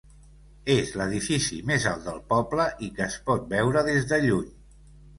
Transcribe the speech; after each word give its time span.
És 0.75 0.93
l'edifici 1.01 1.59
més 1.73 1.87
alt 1.93 2.09
del 2.09 2.19
poble 2.33 2.67
i 2.89 2.93
que 2.99 3.07
es 3.09 3.21
pot 3.31 3.49
veure 3.55 3.89
des 3.93 4.13
de 4.15 4.25
lluny. 4.29 4.53